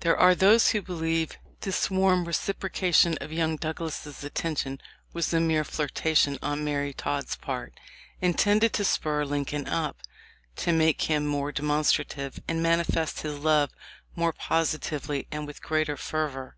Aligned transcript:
There 0.00 0.16
are 0.16 0.34
those 0.34 0.70
who 0.70 0.82
believe 0.82 1.38
this 1.60 1.92
warm 1.92 2.24
reciprocation 2.24 3.16
of 3.20 3.30
young 3.32 3.54
Douglas' 3.54 4.04
affection 4.04 4.80
was 5.12 5.32
a 5.32 5.38
mere 5.38 5.62
flirtation 5.62 6.40
on 6.42 6.64
Mary 6.64 6.92
Todd's 6.92 7.36
part, 7.36 7.78
intended 8.20 8.72
to 8.72 8.84
spur 8.84 9.24
Lincoln 9.24 9.68
up, 9.68 10.00
to 10.56 10.72
make 10.72 11.02
him 11.02 11.24
more 11.24 11.52
de 11.52 11.62
monstrative, 11.62 12.40
and 12.48 12.60
manifest 12.60 13.20
his 13.20 13.38
love 13.38 13.70
more 14.16 14.32
positively 14.32 15.28
and 15.30 15.46
with 15.46 15.62
greater 15.62 15.96
fervor. 15.96 16.56